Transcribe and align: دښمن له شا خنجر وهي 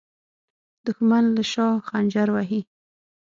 دښمن 0.85 1.23
له 1.35 1.43
شا 1.51 1.67
خنجر 1.87 2.27
وهي 2.35 2.61